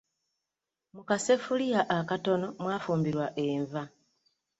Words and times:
Mu 0.95 1.01
kaseffuliya 1.09 1.81
akatono 1.97 2.47
mwafumbira 2.61 3.25
enva. 3.45 3.83